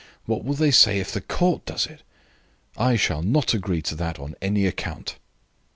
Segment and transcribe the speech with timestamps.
[0.25, 2.01] What will they say if the Court does it?
[2.75, 5.17] I, shall not agree to that on any account."